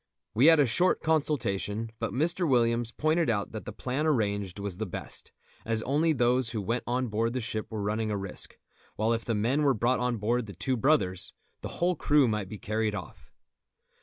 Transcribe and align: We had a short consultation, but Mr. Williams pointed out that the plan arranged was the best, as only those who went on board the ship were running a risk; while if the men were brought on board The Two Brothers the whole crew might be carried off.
We 0.33 0.47
had 0.47 0.59
a 0.59 0.65
short 0.65 1.03
consultation, 1.03 1.91
but 1.99 2.11
Mr. 2.11 2.49
Williams 2.49 2.91
pointed 2.91 3.29
out 3.29 3.51
that 3.51 3.65
the 3.65 3.71
plan 3.71 4.07
arranged 4.07 4.57
was 4.57 4.77
the 4.77 4.87
best, 4.87 5.31
as 5.63 5.83
only 5.83 6.11
those 6.11 6.49
who 6.49 6.61
went 6.63 6.85
on 6.87 7.05
board 7.07 7.33
the 7.33 7.39
ship 7.39 7.67
were 7.69 7.83
running 7.83 8.09
a 8.09 8.17
risk; 8.17 8.57
while 8.95 9.13
if 9.13 9.23
the 9.23 9.35
men 9.35 9.61
were 9.61 9.75
brought 9.75 9.99
on 9.99 10.17
board 10.17 10.47
The 10.47 10.53
Two 10.53 10.75
Brothers 10.75 11.33
the 11.61 11.69
whole 11.77 11.95
crew 11.95 12.27
might 12.27 12.49
be 12.49 12.57
carried 12.57 12.95
off. 12.95 13.29